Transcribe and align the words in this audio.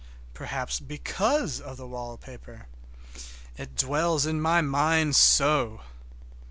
Perhaps 0.33 0.79
because 0.79 1.61
of 1.63 1.77
the 1.77 1.85
wallpaper. 1.85 2.65
It 3.55 3.75
dwells 3.75 4.25
in 4.25 4.41
my 4.41 4.59
mind 4.59 5.15
so! 5.15 5.81